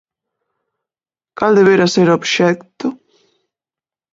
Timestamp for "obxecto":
2.19-2.87